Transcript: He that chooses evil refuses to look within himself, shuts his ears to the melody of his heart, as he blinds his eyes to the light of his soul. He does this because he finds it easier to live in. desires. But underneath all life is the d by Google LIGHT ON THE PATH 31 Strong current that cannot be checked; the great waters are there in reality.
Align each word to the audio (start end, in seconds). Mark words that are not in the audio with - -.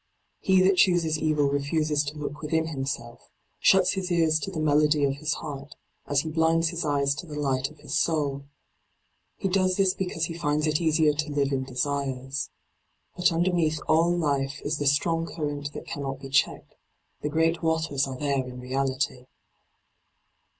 He 0.39 0.63
that 0.63 0.77
chooses 0.77 1.19
evil 1.19 1.47
refuses 1.47 2.03
to 2.05 2.17
look 2.17 2.41
within 2.41 2.69
himself, 2.69 3.29
shuts 3.59 3.91
his 3.91 4.11
ears 4.11 4.39
to 4.39 4.49
the 4.49 4.59
melody 4.59 5.03
of 5.03 5.17
his 5.17 5.35
heart, 5.35 5.75
as 6.07 6.21
he 6.21 6.31
blinds 6.31 6.69
his 6.69 6.83
eyes 6.83 7.13
to 7.13 7.27
the 7.27 7.39
light 7.39 7.69
of 7.69 7.77
his 7.77 7.93
soul. 7.93 8.45
He 9.37 9.47
does 9.47 9.75
this 9.77 9.93
because 9.93 10.25
he 10.25 10.33
finds 10.33 10.65
it 10.65 10.81
easier 10.81 11.13
to 11.13 11.31
live 11.31 11.51
in. 11.51 11.65
desires. 11.65 12.49
But 13.15 13.31
underneath 13.31 13.79
all 13.87 14.09
life 14.17 14.59
is 14.63 14.79
the 14.79 14.85
d 14.85 14.89
by 14.91 14.99
Google 15.01 15.17
LIGHT 15.17 15.17
ON 15.19 15.23
THE 15.25 15.25
PATH 15.25 15.27
31 15.27 15.27
Strong 15.27 15.27
current 15.27 15.73
that 15.73 15.93
cannot 15.93 16.19
be 16.19 16.29
checked; 16.29 16.75
the 17.21 17.29
great 17.29 17.61
waters 17.61 18.07
are 18.07 18.17
there 18.17 18.43
in 18.47 18.59
reality. 18.59 19.27